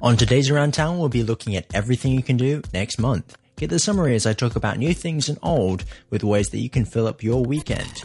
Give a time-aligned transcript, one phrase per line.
[0.00, 3.36] On today's Around Town, we'll be looking at everything you can do next month.
[3.56, 6.68] Get the summary as I talk about new things and old with ways that you
[6.68, 8.02] can fill up your weekend.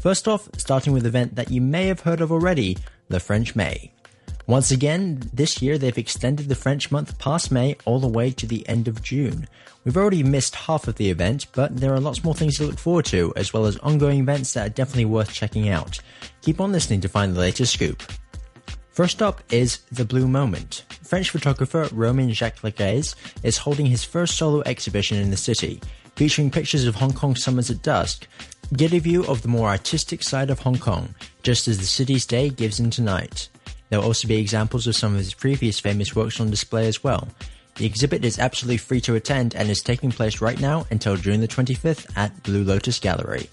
[0.00, 2.76] First off, starting with an event that you may have heard of already,
[3.08, 3.92] the French May.
[4.46, 8.46] Once again, this year they've extended the French month past May all the way to
[8.46, 9.46] the end of June.
[9.84, 12.78] We've already missed half of the event, but there are lots more things to look
[12.78, 16.00] forward to, as well as ongoing events that are definitely worth checking out.
[16.40, 18.02] Keep on listening to find the latest scoop.
[18.90, 20.84] First up is The Blue Moment.
[21.08, 25.80] French photographer Romain Jacquet-Lagrèze is holding his first solo exhibition in the city,
[26.16, 28.28] featuring pictures of Hong Kong summers at dusk.
[28.74, 32.26] Get a view of the more artistic side of Hong Kong, just as the city's
[32.26, 33.48] day gives into night.
[33.88, 37.02] There will also be examples of some of his previous famous works on display as
[37.02, 37.26] well.
[37.76, 41.40] The exhibit is absolutely free to attend and is taking place right now until June
[41.40, 43.48] the 25th at Blue Lotus Gallery.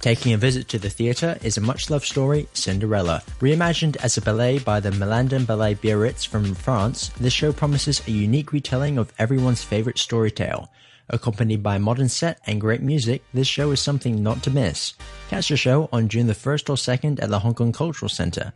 [0.00, 3.22] Taking a visit to the theatre is a much loved story, Cinderella.
[3.38, 8.10] Reimagined as a ballet by the Malandain Ballet Biarritz from France, this show promises a
[8.10, 10.70] unique retelling of everyone's favourite story tale.
[11.10, 14.94] Accompanied by a modern set and great music, this show is something not to miss.
[15.28, 18.54] Catch the show on June the 1st or 2nd at the Hong Kong Cultural Centre.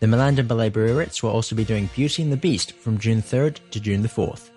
[0.00, 3.58] The Malandain Ballet Biarritz will also be doing Beauty and the Beast from June 3rd
[3.72, 4.48] to June the 4th.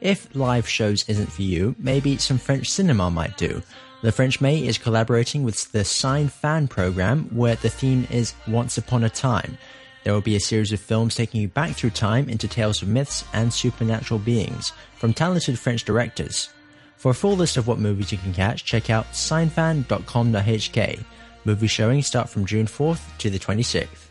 [0.00, 3.62] If live shows isn't for you, maybe some French cinema might do.
[4.02, 8.76] The French May is collaborating with the Cine Fan program, where the theme is Once
[8.76, 9.56] Upon a Time.
[10.02, 12.88] There will be a series of films taking you back through time into tales of
[12.88, 16.48] myths and supernatural beings from talented French directors.
[16.96, 21.04] For a full list of what movies you can catch, check out cinefan.com.hk.
[21.44, 24.08] Movie showings start from June 4th to the 26th.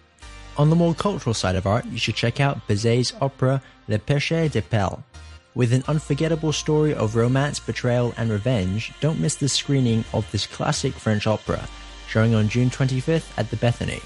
[0.57, 4.49] On the more cultural side of art, you should check out Bizet's opera Les Pêcheurs
[4.49, 4.99] de Perles.
[5.53, 10.47] With an unforgettable story of romance, betrayal, and revenge, don't miss the screening of this
[10.47, 11.67] classic French opera,
[12.07, 14.01] showing on June 25th at the Bethanie.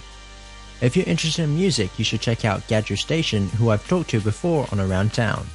[0.82, 4.20] If you're interested in music, you should check out Gadger Station, who I've talked to
[4.20, 5.46] before on Around Town.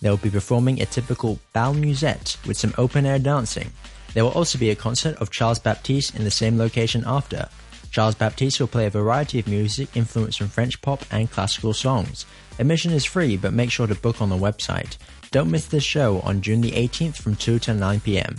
[0.00, 3.72] They'll be performing a typical bal musette with some open air dancing.
[4.14, 7.48] There will also be a concert of Charles Baptiste in the same location after.
[7.90, 12.24] Charles Baptiste will play a variety of music influenced from French pop and classical songs.
[12.58, 14.96] Admission is free, but make sure to book on the website.
[15.30, 18.36] Don't miss this show on June the 18th from 2 to 9 pm.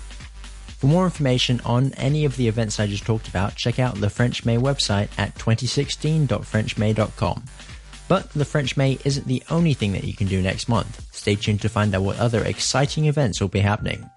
[0.81, 4.09] For more information on any of the events I just talked about, check out the
[4.09, 7.43] French May website at 2016.frenchmay.com.
[8.07, 11.05] But the French May isn't the only thing that you can do next month.
[11.13, 14.09] Stay tuned to find out what other exciting events will be happening.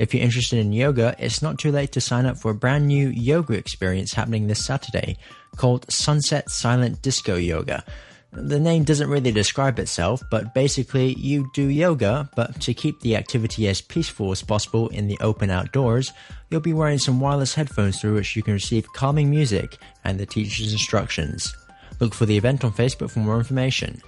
[0.00, 2.88] If you're interested in yoga, it's not too late to sign up for a brand
[2.88, 5.18] new yoga experience happening this Saturday
[5.56, 7.84] called Sunset Silent Disco Yoga.
[8.32, 13.14] The name doesn't really describe itself, but basically you do yoga, but to keep the
[13.14, 16.14] activity as peaceful as possible in the open outdoors,
[16.48, 20.24] you'll be wearing some wireless headphones through which you can receive calming music and the
[20.24, 21.54] teacher's instructions.
[22.00, 24.00] Look for the event on Facebook for more information.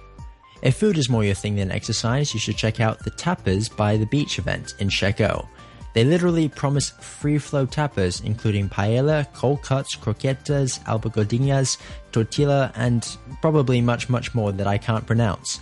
[0.63, 3.95] If food is more your thing than exercise, you should check out the Tapas by
[3.97, 5.47] the Beach event in Shek O.
[5.93, 11.77] They literally promise free flow tapas, including paella, cold cuts, croquetas, albóndigas,
[12.11, 15.59] tortilla, and probably much, much more that I can't pronounce.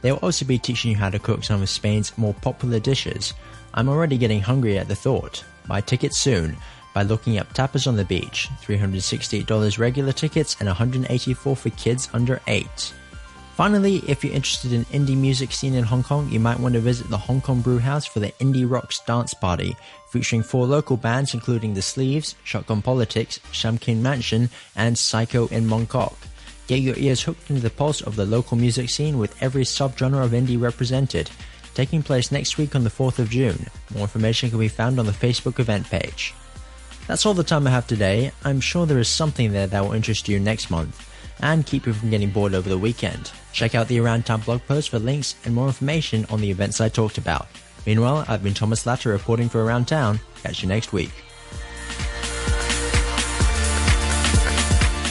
[0.00, 3.34] They will also be teaching you how to cook some of Spain's more popular dishes.
[3.74, 5.44] I'm already getting hungry at the thought.
[5.66, 6.56] Buy tickets soon
[6.94, 12.40] by looking up Tapas on the Beach, $368 regular tickets and $184 for kids under
[12.46, 12.94] 8.
[13.54, 16.80] Finally, if you're interested in indie music scene in Hong Kong, you might want to
[16.80, 19.76] visit the Hong Kong Brew House for the Indie Rocks Dance Party,
[20.08, 26.16] featuring four local bands including The Sleeves, Shotgun Politics, Shamkin Mansion, and Psycho in Mongkok.
[26.66, 30.24] Get your ears hooked into the pulse of the local music scene with every subgenre
[30.24, 31.30] of indie represented.
[31.74, 33.66] Taking place next week on the 4th of June.
[33.92, 36.34] More information can be found on the Facebook event page.
[37.06, 38.32] That's all the time I have today.
[38.42, 41.08] I'm sure there is something there that will interest you next month
[41.40, 43.32] and keep you from getting bored over the weekend.
[43.52, 46.80] Check out the Around Town blog post for links and more information on the events
[46.80, 47.46] I talked about.
[47.86, 50.20] Meanwhile, I've been Thomas Latter reporting for Around Town.
[50.42, 51.12] Catch you next week.